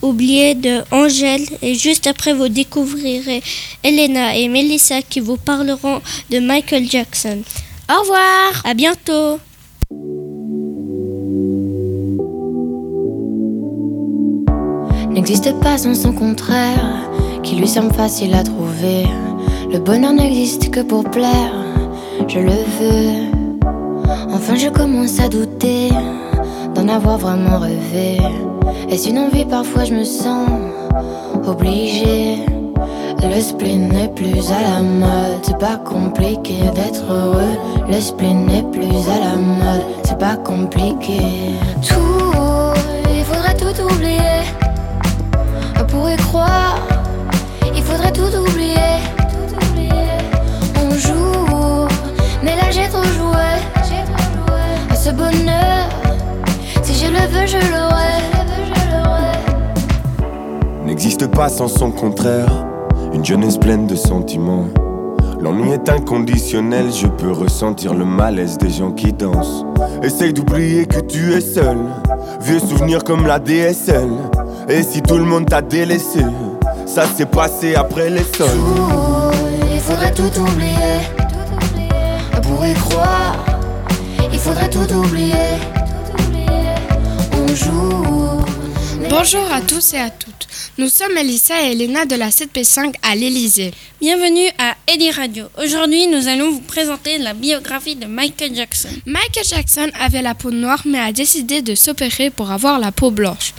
oublié 0.00 0.54
de 0.54 0.82
Angèle. 0.90 1.44
Et 1.60 1.74
juste 1.74 2.06
après, 2.06 2.32
vous 2.32 2.48
découvrirez 2.48 3.42
Elena 3.82 4.36
et 4.36 4.48
Melissa 4.48 5.02
qui 5.02 5.20
vous 5.20 5.36
parleront 5.36 6.00
de 6.30 6.38
Michael 6.38 6.90
Jackson. 6.90 7.42
Au 7.90 8.00
revoir 8.00 8.62
À 8.64 8.72
bientôt 8.72 9.38
n'existe 15.14 15.52
pas 15.60 15.78
sans 15.78 15.94
son 15.94 16.12
contraire, 16.12 17.08
qui 17.42 17.54
lui 17.54 17.68
semble 17.68 17.94
facile 17.94 18.34
à 18.34 18.42
trouver. 18.42 19.04
Le 19.74 19.80
bonheur 19.80 20.12
n'existe 20.12 20.70
que 20.70 20.78
pour 20.78 21.02
plaire, 21.02 21.52
je 22.28 22.38
le 22.38 22.52
veux. 22.52 23.66
Enfin, 24.32 24.54
je 24.54 24.68
commence 24.68 25.18
à 25.18 25.28
douter 25.28 25.90
d'en 26.76 26.86
avoir 26.86 27.18
vraiment 27.18 27.58
rêvé. 27.58 28.18
Est-ce 28.88 29.08
une 29.08 29.18
envie 29.18 29.44
Parfois, 29.44 29.82
je 29.82 29.94
me 29.94 30.04
sens 30.04 30.48
obligée. 31.44 32.36
Le 33.20 33.40
spleen 33.40 33.88
n'est 33.88 34.10
plus 34.14 34.48
à 34.52 34.62
la 34.62 34.80
mode, 34.80 35.42
c'est 35.42 35.58
pas 35.58 35.78
compliqué 35.78 36.54
d'être 36.76 37.10
heureux. 37.10 37.58
Le 37.88 38.00
spleen 38.00 38.46
n'est 38.46 38.62
plus 38.62 39.08
à 39.10 39.18
la 39.18 39.34
mode, 39.34 39.82
c'est 40.04 40.18
pas 40.18 40.36
compliqué. 40.36 41.18
Tout, 41.82 42.78
il 43.12 43.24
faudrait 43.24 43.56
tout 43.56 43.82
oublier 43.82 44.44
pour 45.88 46.08
y 46.08 46.16
croire, 46.16 46.78
il 47.74 47.82
faudrait 47.82 48.12
tout 48.12 48.38
oublier. 48.38 49.13
J'ai 52.74 52.88
trop 52.88 53.04
joué. 53.04 53.34
À 54.90 54.96
ce 54.96 55.10
bonheur, 55.10 55.88
si 56.82 56.94
je 56.94 57.06
le 57.06 57.20
veux, 57.28 57.46
je 57.46 57.58
l'aurai. 57.70 58.04
N'existe 60.84 61.26
pas 61.28 61.48
sans 61.48 61.68
son 61.68 61.90
contraire. 61.90 62.66
Une 63.12 63.24
jeunesse 63.24 63.58
pleine 63.58 63.86
de 63.86 63.94
sentiments. 63.94 64.66
L'ennui 65.40 65.70
est 65.72 65.88
inconditionnel, 65.88 66.86
je 66.92 67.06
peux 67.06 67.30
ressentir 67.30 67.94
le 67.94 68.04
malaise 68.04 68.58
des 68.58 68.70
gens 68.70 68.92
qui 68.92 69.12
dansent. 69.12 69.64
Essaye 70.02 70.32
d'oublier 70.32 70.86
que 70.86 71.00
tu 71.00 71.32
es 71.32 71.40
seul. 71.40 71.78
Vieux 72.40 72.58
souvenirs 72.58 73.04
comme 73.04 73.26
la 73.26 73.38
DSL. 73.38 74.10
Et 74.68 74.82
si 74.82 75.00
tout 75.02 75.18
le 75.18 75.24
monde 75.24 75.46
t'a 75.46 75.62
délaissé, 75.62 76.24
ça 76.86 77.04
s'est 77.06 77.26
passé 77.26 77.74
après 77.76 78.10
les 78.10 78.24
sols. 78.36 78.48
Il 79.72 79.80
faudrait 79.80 80.12
tout 80.12 80.40
oublier. 80.40 81.23
Pour 82.64 82.72
y 82.72 82.74
croire, 82.76 83.44
il 84.32 84.38
faudrait 84.38 84.70
tout 84.70 84.90
oublier. 84.90 85.34
On 87.34 87.54
joue. 87.54 88.42
mais 88.98 89.08
Bonjour 89.10 89.52
à 89.52 89.60
tous 89.60 89.92
et 89.92 89.98
à 89.98 90.08
toutes. 90.08 90.48
Nous 90.78 90.88
sommes 90.88 91.14
Elissa 91.18 91.62
et 91.62 91.72
Elena 91.72 92.06
de 92.06 92.14
la 92.16 92.30
7P5 92.30 92.94
à 93.02 93.16
l'Elysée. 93.16 93.74
Bienvenue 94.00 94.48
à 94.58 94.76
Eddie 94.90 95.10
Radio. 95.10 95.44
Aujourd'hui, 95.62 96.06
nous 96.06 96.26
allons 96.26 96.52
vous 96.52 96.62
présenter 96.62 97.18
la 97.18 97.34
biographie 97.34 97.96
de 97.96 98.06
Michael 98.06 98.54
Jackson. 98.54 98.88
Michael 99.04 99.44
Jackson 99.44 99.90
avait 100.00 100.22
la 100.22 100.34
peau 100.34 100.50
noire 100.50 100.80
mais 100.86 101.00
a 101.00 101.12
décidé 101.12 101.60
de 101.60 101.74
s'opérer 101.74 102.30
pour 102.30 102.50
avoir 102.50 102.78
la 102.78 102.92
peau 102.92 103.10
blanche. 103.10 103.52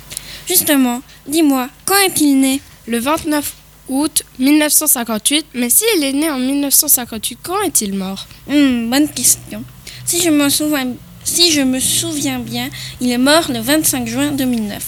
Justement, 0.47 1.03
dis-moi, 1.27 1.69
quand 1.85 1.99
est-il 2.07 2.39
né? 2.39 2.59
Le 2.87 2.97
29 2.97 3.53
août 3.89 4.23
1958, 4.39 5.47
mais 5.53 5.69
s'il 5.69 6.03
est 6.03 6.13
né 6.13 6.29
en 6.29 6.39
1958, 6.39 7.39
quand 7.43 7.61
est-il 7.61 7.93
mort? 7.93 8.27
Hmm, 8.47 8.89
Bonne 8.89 9.09
question. 9.09 9.63
Si 10.05 10.21
je, 10.21 10.29
me 10.29 10.49
souviens, 10.49 10.93
si 11.23 11.51
je 11.51 11.61
me 11.61 11.79
souviens 11.79 12.39
bien, 12.39 12.69
il 13.01 13.11
est 13.11 13.17
mort 13.17 13.51
le 13.51 13.59
25 13.59 14.07
juin 14.07 14.31
2009. 14.31 14.83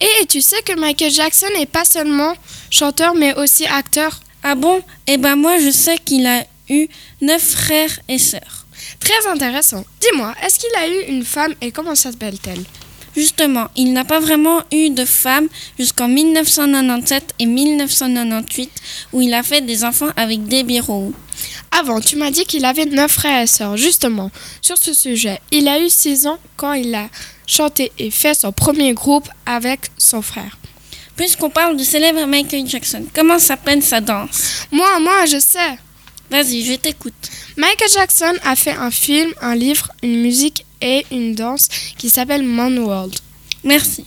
Et 0.00 0.26
tu 0.26 0.40
sais 0.40 0.62
que 0.62 0.78
Michael 0.78 1.10
Jackson 1.10 1.46
n'est 1.56 1.66
pas 1.66 1.84
seulement 1.84 2.34
chanteur 2.70 3.14
mais 3.14 3.34
aussi 3.38 3.66
acteur? 3.66 4.20
Ah 4.42 4.54
bon? 4.54 4.82
Eh 5.06 5.16
ben 5.18 5.36
moi, 5.36 5.58
je 5.58 5.70
sais 5.70 5.98
qu'il 5.98 6.26
a 6.26 6.44
eu 6.70 6.88
neuf 7.20 7.42
frères 7.42 8.00
et 8.08 8.18
sœurs. 8.18 8.66
Très 8.98 9.30
intéressant. 9.30 9.84
Dis-moi, 10.00 10.34
est-ce 10.44 10.58
qu'il 10.58 10.74
a 10.76 10.88
eu 10.88 11.08
une 11.08 11.24
femme 11.24 11.54
et 11.60 11.70
comment 11.72 11.94
s'appelle-t-elle? 11.94 12.62
Justement, 13.16 13.68
il 13.76 13.92
n'a 13.92 14.04
pas 14.04 14.20
vraiment 14.20 14.62
eu 14.72 14.90
de 14.90 15.04
femme 15.04 15.48
jusqu'en 15.78 16.08
1997 16.08 17.34
et 17.38 17.46
1998 17.46 18.70
où 19.12 19.20
il 19.20 19.34
a 19.34 19.42
fait 19.42 19.60
des 19.62 19.84
enfants 19.84 20.10
avec 20.16 20.44
Debbie 20.44 20.80
Rowe. 20.80 21.12
Avant, 21.72 22.00
tu 22.00 22.16
m'as 22.16 22.30
dit 22.30 22.44
qu'il 22.44 22.64
avait 22.64 22.84
neuf 22.84 23.12
frères 23.12 23.42
et 23.42 23.46
sœurs. 23.46 23.76
Justement, 23.76 24.30
sur 24.60 24.76
ce 24.76 24.94
sujet, 24.94 25.40
il 25.50 25.68
a 25.68 25.80
eu 25.80 25.88
6 25.88 26.26
ans 26.26 26.38
quand 26.56 26.72
il 26.74 26.94
a 26.94 27.08
chanté 27.46 27.90
et 27.98 28.10
fait 28.10 28.34
son 28.34 28.52
premier 28.52 28.92
groupe 28.92 29.28
avec 29.46 29.90
son 29.98 30.22
frère. 30.22 30.58
Puisqu'on 31.16 31.50
parle 31.50 31.76
du 31.76 31.84
célèbre 31.84 32.24
Michael 32.26 32.66
Jackson, 32.66 33.04
comment 33.14 33.38
s'appelle 33.38 33.82
sa 33.82 34.00
danse? 34.00 34.66
Moi, 34.70 35.00
moi, 35.00 35.26
je 35.26 35.38
sais. 35.38 35.78
Vas-y, 36.30 36.62
je 36.62 36.74
t'écoute. 36.74 37.12
Michael 37.56 37.90
Jackson 37.92 38.32
a 38.44 38.54
fait 38.54 38.72
un 38.72 38.90
film, 38.90 39.32
un 39.42 39.54
livre, 39.54 39.90
une 40.02 40.20
musique 40.22 40.64
et 40.80 41.06
une 41.10 41.34
danse 41.34 41.68
qui 41.98 42.10
s'appelle 42.10 42.42
Man 42.42 42.78
World. 42.78 43.14
Merci. 43.64 44.04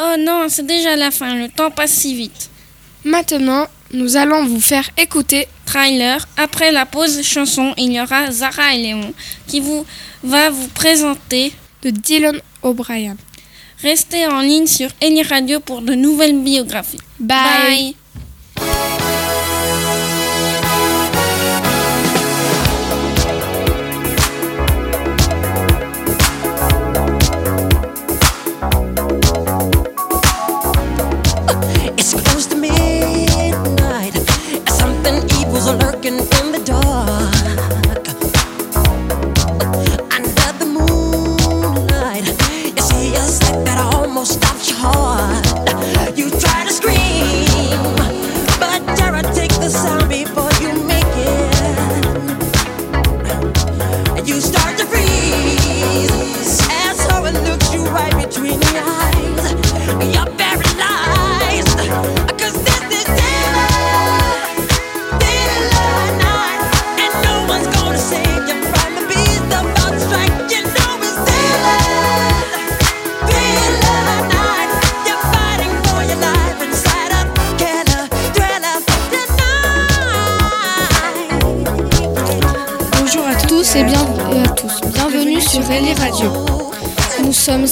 Oh 0.00 0.14
non, 0.18 0.46
c'est 0.48 0.66
déjà 0.66 0.96
la 0.96 1.10
fin, 1.10 1.34
le 1.34 1.48
temps 1.48 1.70
passe 1.70 1.92
si 1.92 2.14
vite. 2.14 2.50
Maintenant, 3.04 3.66
nous 3.92 4.16
allons 4.16 4.44
vous 4.46 4.60
faire 4.60 4.88
écouter 4.96 5.48
Trailer, 5.64 6.26
après 6.36 6.72
la 6.72 6.86
pause 6.86 7.22
chanson, 7.22 7.74
il 7.76 7.92
y 7.92 8.00
aura 8.00 8.30
Zara 8.30 8.74
et 8.74 8.82
Léon 8.82 9.12
qui 9.46 9.60
vous 9.60 9.84
va 10.22 10.50
vous 10.50 10.68
présenter 10.68 11.52
de 11.82 11.90
Dylan 11.90 12.40
O'Brien. 12.62 13.16
Restez 13.82 14.26
en 14.26 14.40
ligne 14.40 14.66
sur 14.66 14.88
Eni 15.00 15.22
Radio 15.22 15.60
pour 15.60 15.82
de 15.82 15.94
nouvelles 15.94 16.38
biographies. 16.38 16.98
Bye. 17.20 17.94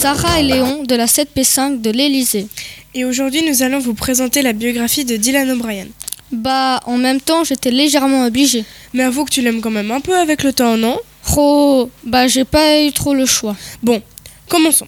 Zara 0.07 0.39
et 0.39 0.45
Léon 0.45 0.85
de 0.85 0.95
la 0.95 1.07
7P5 1.07 1.81
de 1.81 1.91
l'Elysée. 1.91 2.47
Et 2.95 3.05
aujourd'hui, 3.05 3.43
nous 3.43 3.65
allons 3.65 3.81
vous 3.81 3.95
présenter 3.95 4.41
la 4.41 4.53
biographie 4.53 5.05
de 5.05 5.17
Dylan 5.17 5.51
O'Brien. 5.51 5.87
Bah, 6.31 6.79
en 6.87 6.97
même 6.97 7.21
temps, 7.21 7.43
j'étais 7.43 7.73
légèrement 7.73 8.25
obligée. 8.25 8.65
Mais 8.95 9.03
avoue 9.03 9.25
que 9.25 9.33
tu 9.33 9.43
l'aimes 9.43 9.61
quand 9.61 9.73
même 9.73 9.91
un 9.91 10.01
peu 10.01 10.17
avec 10.17 10.45
le 10.45 10.53
temps, 10.53 10.77
non? 10.77 10.97
Oh, 11.37 11.91
bah, 12.05 12.29
j'ai 12.29 12.45
pas 12.45 12.85
eu 12.85 12.93
trop 12.93 13.15
le 13.15 13.27
choix. 13.27 13.57
Bon, 13.83 14.01
commençons. 14.49 14.87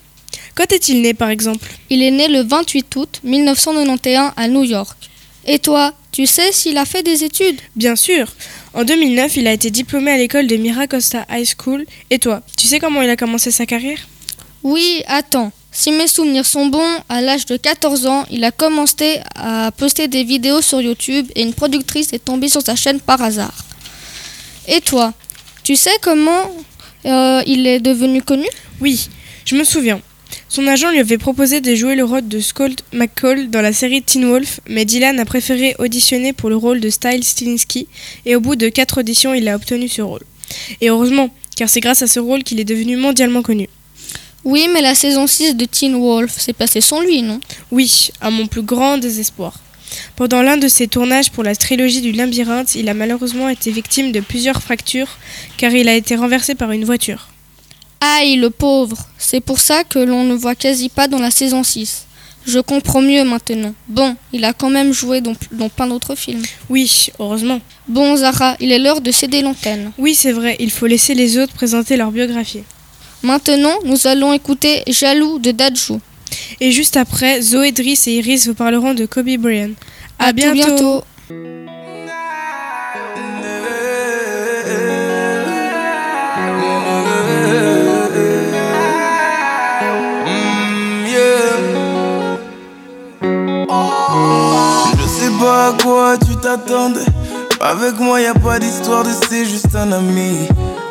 Quand 0.54 0.70
est-il 0.70 1.02
né, 1.02 1.14
par 1.14 1.31
exemple? 1.31 1.68
Il 1.90 2.00
est 2.04 2.12
né 2.12 2.28
le 2.28 2.42
28 2.42 2.94
août 2.94 3.20
1991 3.24 4.31
à 4.37 4.46
New 4.46 4.62
York. 4.62 4.96
Et 5.48 5.59
toi, 5.59 5.94
tu 6.12 6.26
sais 6.26 6.52
s'il 6.52 6.78
a 6.78 6.85
fait 6.85 7.02
des 7.02 7.24
études? 7.24 7.61
Bien 7.74 7.96
sûr. 7.96 8.28
En 8.72 8.85
2009, 8.85 9.37
il 9.37 9.48
a 9.48 9.52
été 9.52 9.72
diplômé 9.72 10.12
à 10.12 10.16
l'école 10.16 10.46
de 10.46 10.54
Miracosta 10.54 11.26
High 11.28 11.48
School. 11.59 11.87
Et 12.11 12.20
toi, 12.20 12.40
tu 12.57 12.68
sais 12.68 12.78
comment 12.78 13.02
il 13.02 13.11
a 13.11 13.16
commencé 13.16 13.50
sa 13.50 13.66
carrière? 13.66 13.98
Oui, 14.70 15.02
attends. 15.07 15.50
Si 15.72 15.90
mes 15.92 16.09
souvenirs 16.09 16.44
sont 16.44 16.66
bons, 16.66 16.98
à 17.09 17.22
l'âge 17.22 17.46
de 17.46 17.57
14 17.57 18.07
ans, 18.07 18.26
il 18.31 18.44
a 18.44 18.50
commencé 18.50 19.18
à 19.35 19.72
poster 19.74 20.09
des 20.09 20.24
vidéos 20.24 20.61
sur 20.61 20.83
YouTube 20.83 21.26
et 21.35 21.40
une 21.40 21.54
productrice 21.54 22.12
est 22.12 22.22
tombée 22.22 22.50
sur 22.50 22.61
sa 22.61 22.76
chaîne 22.76 23.00
par 23.00 23.22
hasard. 23.22 23.54
Et 24.66 24.83
toi, 24.83 25.14
tu 25.62 25.74
sais 25.74 25.96
comment 26.02 26.54
euh, 27.07 27.42
il 27.46 27.66
est 27.66 27.81
devenu 27.81 28.20
connu? 28.20 28.44
Oui, 28.83 29.09
je 29.46 29.57
me 29.57 29.64
souviens. 29.64 30.02
Son 30.50 30.66
agent 30.66 30.90
lui 30.90 31.00
avait 31.00 31.16
proposé 31.16 31.62
de 31.62 31.74
jouer 31.74 31.94
le 31.94 32.04
rôle 32.04 32.28
de 32.28 32.38
Scold 32.38 32.83
McCall 32.92 33.48
dans 33.48 33.62
la 33.62 33.72
série 33.72 34.02
Teen 34.02 34.28
Wolf, 34.28 34.61
mais 34.68 34.85
Dylan 34.85 35.18
a 35.18 35.24
préféré 35.24 35.76
auditionner 35.78 36.35
pour 36.35 36.50
le 36.50 36.57
rôle 36.57 36.81
de 36.81 36.90
Style 36.90 37.24
Stilinski 37.24 37.88
et 38.26 38.37
au 38.37 38.40
bout 38.40 38.54
de 38.54 38.68
quatre 38.68 38.98
auditions, 39.00 39.33
il 39.33 39.48
a 39.48 39.57
obtenu 39.57 39.88
ce 39.88 40.02
rôle. 40.02 40.24
Et 40.83 40.90
heureusement, 40.90 41.31
car 41.57 41.70
c'est 41.70 41.81
grâce 41.81 42.02
à 42.02 42.07
ce 42.07 42.20
rôle 42.20 42.42
qu'il 42.42 42.61
est 42.61 42.64
devenu 42.64 42.98
mondialement 42.98 43.40
connu. 43.40 43.66
Oui, 44.44 44.68
mais 44.72 44.81
la 44.81 44.94
saison 44.94 45.27
6 45.27 45.57
de 45.57 45.64
Teen 45.64 45.94
Wolf 45.94 46.38
s'est 46.38 46.53
passée 46.53 46.81
sans 46.81 47.01
lui, 47.01 47.22
non? 47.22 47.40
Oui, 47.70 48.11
à 48.20 48.31
mon 48.31 48.46
plus 48.46 48.62
grand 48.62 48.98
désespoir. 48.98 49.55
Pendant 50.16 50.42
l'un 50.42 50.57
de 50.57 50.68
ses 50.68 50.88
tournages 50.88 51.31
pour 51.31 51.42
la 51.44 51.57
trilogie 51.57 52.01
du 52.01 52.12
labyrinthe, 52.12 52.74
il 52.74 52.88
a 52.88 52.94
malheureusement 52.94 53.48
été 53.48 53.70
victime 53.70 54.12
de 54.12 54.20
plusieurs 54.20 54.62
fractures 54.62 55.18
car 55.57 55.72
il 55.72 55.88
a 55.88 55.94
été 55.94 56.14
renversé 56.14 56.55
par 56.55 56.72
une 56.72 56.85
voiture. 56.85 57.29
Aïe, 58.01 58.37
le 58.37 58.51
pauvre 58.51 58.96
C'est 59.18 59.40
pour 59.40 59.59
ça 59.59 59.83
que 59.85 59.98
l'on 59.98 60.24
ne 60.24 60.35
voit 60.35 60.55
quasi 60.55 60.88
pas 60.88 61.09
dans 61.09 61.18
la 61.18 61.31
saison 61.31 61.62
6. 61.64 62.07
Je 62.46 62.61
comprends 62.61 63.03
mieux 63.03 63.24
maintenant. 63.24 63.74
Bon, 63.88 64.16
il 64.33 64.44
a 64.44 64.53
quand 64.53 64.70
même 64.70 64.92
joué 64.92 65.20
dans, 65.20 65.35
dans 65.53 65.68
plein 65.68 65.87
d'autres 65.87 66.14
films. 66.14 66.42
Oui, 66.70 67.09
heureusement. 67.18 67.61
Bon, 67.88 68.16
Zara, 68.16 68.57
il 68.61 68.72
est 68.72 68.79
l'heure 68.79 69.01
de 69.01 69.11
céder 69.11 69.42
l'antenne. 69.42 69.90
Oui, 69.98 70.14
c'est 70.14 70.33
vrai, 70.33 70.57
il 70.59 70.70
faut 70.70 70.87
laisser 70.87 71.14
les 71.14 71.38
autres 71.38 71.53
présenter 71.53 71.96
leur 71.96 72.11
biographie. 72.11 72.62
Maintenant, 73.22 73.74
nous 73.85 74.07
allons 74.07 74.33
écouter 74.33 74.83
Jaloux 74.87 75.38
de 75.38 75.50
Dajou. 75.50 76.00
Et 76.61 76.70
juste 76.72 76.96
après, 76.96 77.40
Zoé 77.40 77.72
Driss 77.72 78.07
et 78.07 78.12
Iris 78.12 78.46
vous 78.46 78.54
parleront 78.54 78.94
de 78.94 79.07
Kobe 79.07 79.28
Bryant. 79.38 79.70
À, 80.18 80.26
À 80.26 80.28
tout 80.33 80.37
bientôt. 80.37 80.61
bientôt. 80.66 81.04
Je 93.70 95.07
sais 95.07 95.31
pas 95.40 95.68
à 95.68 95.72
quoi 95.83 96.16
tu 96.18 96.35
t'attendais. 96.37 97.00
Avec 97.61 97.98
moi, 97.98 98.20
y 98.20 98.26
a 98.26 98.35
pas 98.35 98.59
d'histoire 98.59 99.04
de 99.04 99.11
c'est 99.28 99.44
juste 99.44 99.74
un 99.74 99.92
ami. 99.92 100.48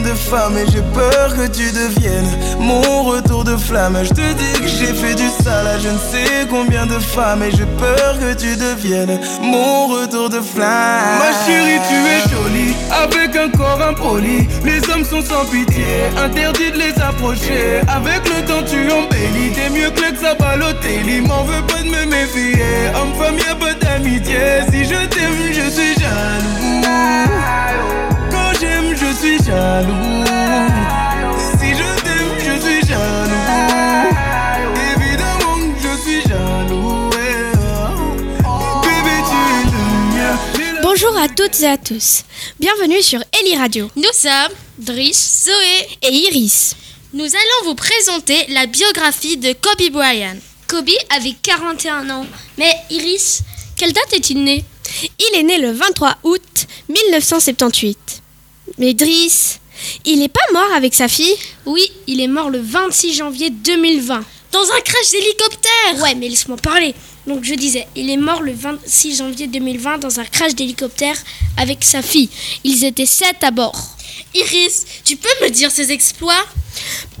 de 0.00 0.14
femmes. 0.14 0.56
Et 0.58 0.66
j'ai 0.70 0.82
peur 0.94 1.34
que 1.36 1.46
tu 1.46 1.70
deviennes 1.72 2.30
mon 2.58 3.02
retour 3.02 3.44
de 3.44 3.56
flamme. 3.56 3.98
Je 4.02 4.10
te 4.10 4.14
dis 4.14 4.60
que 4.60 4.68
j'ai 4.68 4.92
fait 4.92 5.14
du 5.14 5.28
sale 5.42 5.66
à 5.66 5.78
je 5.78 5.88
ne 5.88 5.98
sais 5.98 6.46
combien 6.50 6.84
de 6.86 6.98
femmes. 6.98 7.42
Et 7.42 7.50
j'ai 7.50 7.66
peur 7.78 8.18
que 8.18 8.34
tu 8.34 8.56
deviennes 8.56 9.18
mon 9.42 9.86
retour 9.86 10.28
de 10.30 10.40
flamme. 10.40 11.18
Ma 11.18 11.32
chérie, 11.44 11.80
tu 11.88 11.94
es 11.94 12.20
jolie, 12.30 12.74
avec 12.90 13.36
un 13.36 13.50
corps 13.56 13.80
impoli. 13.82 14.48
Les 14.64 14.78
hommes 14.90 15.04
sont 15.04 15.22
sans 15.22 15.44
pitié, 15.46 15.84
interdit 16.16 16.70
de 16.72 16.78
les 16.78 16.94
approcher. 17.02 17.80
Avec 17.88 18.22
le 18.28 18.44
temps, 18.46 18.62
tu 18.66 18.90
embellis. 18.90 19.52
T'es 19.54 19.70
mieux 19.70 19.90
que 19.90 20.00
l'ex 20.02 20.22
à 20.24 20.34
Balotelli. 20.34 21.20
M'en 21.22 21.44
veux 21.44 21.62
pas 21.62 21.82
de 21.82 21.88
me 21.88 22.04
méfier. 22.06 22.90
Homme-femme, 22.94 23.38
y'a 23.38 23.54
pas 23.54 23.74
d'amitié. 23.74 24.62
Si 24.70 24.84
je 24.84 25.06
t'aime, 25.06 25.52
je 25.52 25.70
suis 25.70 25.94
jaloux. 25.94 28.05
Je 29.06 29.12
suis 29.14 29.38
jaloux. 29.38 30.24
Si 31.60 31.68
je 31.70 32.02
t'aime, 32.02 32.34
je 32.40 32.60
suis 32.60 32.80
jaloux. 32.88 34.16
Évidemment 34.96 35.74
que 35.74 35.80
je 35.80 35.92
suis 36.02 36.22
jaloux. 36.22 37.10
Bébé, 38.82 39.16
tu 39.28 39.38
es 39.46 39.62
le 39.70 40.72
mien. 40.72 40.80
Bonjour 40.82 41.16
à 41.16 41.28
toutes 41.28 41.60
et 41.60 41.68
à 41.68 41.76
tous. 41.76 42.24
Bienvenue 42.58 43.00
sur 43.00 43.20
Eli 43.40 43.56
Radio. 43.56 43.88
Nous 43.94 44.02
sommes 44.12 44.56
Driss, 44.78 45.44
Zoé 45.44 45.98
et 46.02 46.12
Iris. 46.12 46.74
Nous 47.14 47.26
allons 47.26 47.64
vous 47.66 47.76
présenter 47.76 48.44
la 48.48 48.66
biographie 48.66 49.36
de 49.36 49.52
Kobe 49.52 49.92
Bryant. 49.92 50.38
Kobe 50.66 50.90
avait 51.16 51.36
41 51.44 52.10
ans. 52.10 52.26
Mais 52.58 52.74
Iris, 52.90 53.42
quelle 53.76 53.92
date 53.92 54.14
est-il 54.14 54.42
né? 54.42 54.64
Il 55.20 55.38
est 55.38 55.44
né 55.44 55.58
le 55.58 55.70
23 55.70 56.16
août 56.24 56.66
1978. 56.88 58.22
Mais 58.78 58.94
Driss, 58.94 59.58
il 60.04 60.18
n'est 60.18 60.28
pas 60.28 60.40
mort 60.52 60.72
avec 60.74 60.94
sa 60.94 61.08
fille 61.08 61.34
Oui, 61.64 61.82
il 62.06 62.20
est 62.20 62.26
mort 62.28 62.50
le 62.50 62.60
26 62.60 63.14
janvier 63.14 63.50
2020. 63.50 64.24
Dans 64.52 64.62
un 64.70 64.80
crash 64.80 65.10
d'hélicoptère 65.10 66.02
Ouais, 66.02 66.14
mais 66.14 66.28
laisse-moi 66.28 66.56
parler. 66.56 66.94
Donc 67.26 67.42
je 67.44 67.54
disais, 67.54 67.86
il 67.96 68.08
est 68.10 68.16
mort 68.16 68.42
le 68.42 68.52
26 68.52 69.16
janvier 69.16 69.46
2020 69.48 69.98
dans 69.98 70.20
un 70.20 70.24
crash 70.24 70.54
d'hélicoptère 70.54 71.16
avec 71.56 71.82
sa 71.84 72.02
fille. 72.02 72.28
Ils 72.64 72.84
étaient 72.84 73.06
sept 73.06 73.42
à 73.42 73.50
bord. 73.50 73.96
Iris, 74.34 74.84
tu 75.04 75.16
peux 75.16 75.28
me 75.42 75.50
dire 75.50 75.70
ses 75.70 75.90
exploits? 75.90 76.44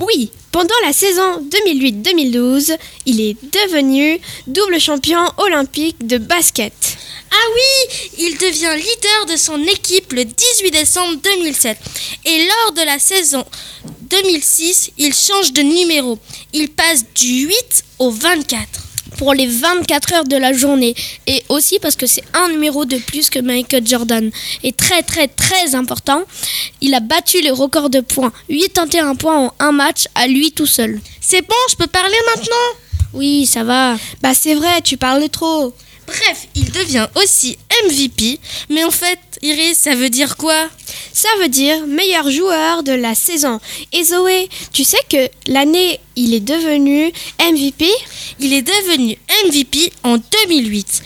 Oui, 0.00 0.30
pendant 0.52 0.74
la 0.84 0.92
saison 0.92 1.42
2008-2012, 1.66 2.76
il 3.06 3.20
est 3.20 3.36
devenu 3.42 4.20
double 4.46 4.80
champion 4.80 5.20
olympique 5.38 6.06
de 6.06 6.18
basket. 6.18 6.98
Ah 7.38 7.48
oui, 7.54 8.08
il 8.18 8.38
devient 8.38 8.74
leader 8.76 9.26
de 9.28 9.36
son 9.36 9.62
équipe 9.64 10.12
le 10.14 10.24
18 10.24 10.70
décembre 10.70 11.16
2007. 11.22 11.76
Et 12.24 12.46
lors 12.46 12.72
de 12.72 12.80
la 12.82 12.98
saison 12.98 13.44
2006, 14.08 14.92
il 14.96 15.12
change 15.12 15.52
de 15.52 15.60
numéro. 15.60 16.18
Il 16.54 16.70
passe 16.70 17.04
du 17.14 17.46
8 17.46 17.84
au 17.98 18.10
24. 18.10 18.66
Pour 19.18 19.34
les 19.34 19.46
24 19.46 20.14
heures 20.14 20.24
de 20.24 20.36
la 20.36 20.54
journée. 20.54 20.94
Et 21.26 21.42
aussi 21.50 21.78
parce 21.78 21.96
que 21.96 22.06
c'est 22.06 22.24
un 22.32 22.48
numéro 22.48 22.86
de 22.86 22.96
plus 22.96 23.28
que 23.28 23.38
Michael 23.38 23.86
Jordan. 23.86 24.30
Et 24.62 24.72
très 24.72 25.02
très 25.02 25.28
très 25.28 25.74
important, 25.74 26.22
il 26.80 26.94
a 26.94 27.00
battu 27.00 27.42
le 27.42 27.52
record 27.52 27.90
de 27.90 28.00
points. 28.00 28.32
81 28.48 29.14
points 29.14 29.38
en 29.38 29.54
un 29.58 29.72
match 29.72 30.06
à 30.14 30.26
lui 30.26 30.52
tout 30.52 30.66
seul. 30.66 31.00
C'est 31.20 31.42
bon, 31.42 31.62
je 31.70 31.76
peux 31.76 31.86
parler 31.86 32.16
maintenant? 32.34 32.66
Oui, 33.12 33.46
ça 33.46 33.62
va. 33.62 33.96
Bah 34.22 34.32
c'est 34.34 34.54
vrai, 34.54 34.80
tu 34.82 34.96
parles 34.96 35.28
trop. 35.28 35.74
Bref, 36.06 36.46
il 36.54 36.70
devient 36.70 37.08
aussi 37.16 37.58
MVP. 37.84 38.38
Mais 38.70 38.84
en 38.84 38.90
fait, 38.90 39.18
Iris, 39.42 39.78
ça 39.78 39.94
veut 39.94 40.10
dire 40.10 40.36
quoi? 40.36 40.68
Ça 41.12 41.28
veut 41.40 41.48
dire 41.48 41.86
meilleur 41.86 42.30
joueur 42.30 42.82
de 42.82 42.92
la 42.92 43.14
saison. 43.14 43.60
Et 43.92 44.04
Zoé, 44.04 44.48
tu 44.72 44.84
sais 44.84 45.00
que 45.10 45.28
l'année 45.50 46.00
il 46.14 46.34
est 46.34 46.40
devenu 46.40 47.12
MVP 47.40 47.90
Il 48.38 48.52
est 48.52 48.62
devenu 48.62 49.16
MVP 49.46 49.92
en 50.02 50.18
2008. 50.18 51.02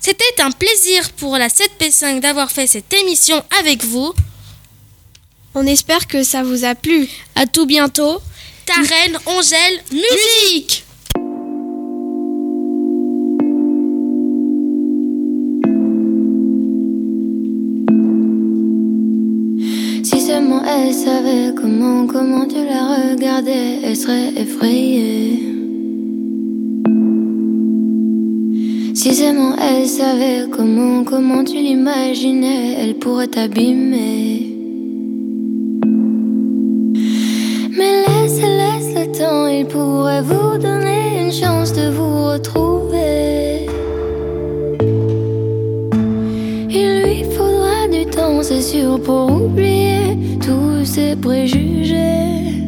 C'était 0.00 0.42
un 0.42 0.50
plaisir 0.50 1.10
pour 1.12 1.36
la 1.36 1.48
7P5 1.48 2.20
d'avoir 2.20 2.50
fait 2.52 2.66
cette 2.66 2.92
émission 2.92 3.42
avec 3.60 3.84
vous. 3.84 4.12
On 5.54 5.66
espère 5.66 6.06
que 6.06 6.22
ça 6.22 6.42
vous 6.42 6.64
a 6.64 6.74
plu. 6.74 7.08
À 7.34 7.46
tout 7.46 7.66
bientôt. 7.66 8.20
Ta 8.66 8.74
reine, 8.74 9.18
Angèle, 9.26 9.82
musique 9.92 10.83
elle 20.76 20.92
savait 20.92 21.54
comment, 21.54 22.06
comment 22.06 22.46
tu 22.46 22.56
la 22.56 23.10
regardais, 23.12 23.80
elle 23.84 23.96
serait 23.96 24.32
effrayée. 24.36 25.40
Si 28.94 29.14
seulement 29.14 29.54
elle 29.56 29.86
savait 29.86 30.48
comment, 30.50 31.04
comment 31.04 31.44
tu 31.44 31.56
l'imaginais, 31.56 32.76
elle 32.78 32.94
pourrait 32.98 33.28
t'abîmer. 33.28 34.56
Mais 37.76 38.04
laisse, 38.06 38.40
laisse 38.40 38.94
le 38.94 39.18
temps, 39.18 39.46
il 39.46 39.66
pourrait 39.66 40.22
vous 40.22 40.58
donner 40.58 41.24
une 41.24 41.32
chance 41.32 41.72
de 41.72 41.90
vous 41.90 42.30
retrouver. 42.32 42.83
C'est 48.46 48.60
sûr, 48.60 49.00
pour 49.00 49.32
oublier 49.32 50.18
tous 50.44 50.84
ses 50.84 51.16
préjugés. 51.16 52.60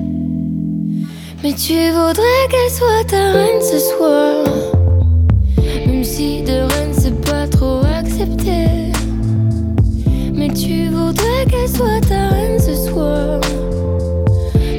Mais 1.42 1.52
tu 1.52 1.90
voudrais 1.90 2.44
qu'elle 2.50 2.70
soit 2.70 3.04
ta 3.06 3.32
reine 3.32 3.60
ce 3.60 3.78
soir. 3.78 4.46
Même 5.86 6.02
si 6.02 6.40
de 6.42 6.62
reine 6.72 6.94
c'est 6.98 7.20
pas 7.30 7.46
trop 7.46 7.80
accepté. 8.00 8.90
Mais 10.32 10.48
tu 10.48 10.88
voudrais 10.88 11.44
qu'elle 11.50 11.68
soit 11.68 12.00
ta 12.08 12.28
reine 12.28 12.58
ce 12.58 12.74
soir. 12.88 13.40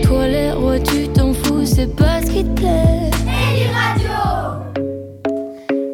Toi, 0.04 0.28
les 0.28 0.52
rois, 0.52 0.80
tu 0.80 1.08
t'en 1.10 1.32
fous, 1.32 1.64
c'est 1.64 1.96
pas 1.96 2.22
ce 2.26 2.32
qui 2.32 2.44
te 2.44 2.62
plaît. 2.62 3.12
Eli 3.52 3.68
Radio 3.82 4.18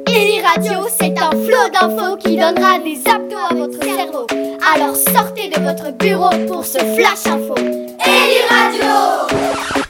Eli 0.07 0.39
Radio, 0.41 0.87
c'est 0.97 1.19
un 1.19 1.31
flot 1.31 1.67
d'infos 1.73 2.15
qui 2.23 2.37
donnera 2.37 2.79
des 2.79 2.99
abdos 3.05 3.47
à 3.49 3.53
votre 3.53 3.83
cerveau. 3.83 4.32
Alors 4.71 4.95
sortez 4.95 5.49
de 5.49 5.59
votre 5.59 5.91
bureau 5.91 6.29
pour 6.47 6.63
ce 6.63 6.77
flash 6.77 7.25
info. 7.27 7.55
Eli 7.57 8.39
Radio 8.49 9.83